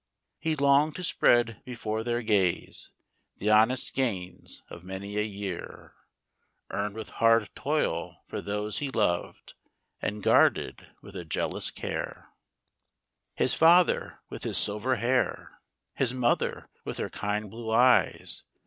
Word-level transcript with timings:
He 0.39 0.55
long'd 0.55 0.95
to 0.95 1.03
spread 1.03 1.61
before 1.63 2.03
their 2.03 2.23
gaze 2.23 2.89
The 3.37 3.51
honest 3.51 3.93
gains 3.93 4.63
of 4.67 4.83
many 4.83 5.15
a 5.15 5.21
year, 5.21 5.93
Earn'd 6.71 6.95
with 6.95 7.11
hard 7.21 7.53
toil 7.53 8.23
for 8.25 8.41
those 8.41 8.79
he 8.79 8.89
lov'd 8.89 9.53
And 10.01 10.23
guarded 10.23 10.87
with 11.03 11.15
a 11.15 11.23
jealous 11.23 11.69
care. 11.69 12.29
THE 13.37 13.43
DOG. 13.43 13.43
His 13.43 13.53
father, 13.53 14.19
with 14.27 14.43
his 14.43 14.57
silver 14.57 14.95
hair; 14.95 15.61
His 15.93 16.15
mother, 16.15 16.67
with 16.83 16.97
her 16.97 17.11
kind 17.11 17.51
blue 17.51 17.69
eyes 17.69 18.41
*. 18.47 18.53